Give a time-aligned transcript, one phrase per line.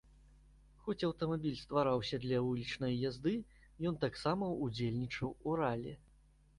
[0.87, 3.37] Хоць аўтамабіль ствараўся для вулічнай язды,
[3.93, 5.93] ён таксама ўдзельнічаў у ралі.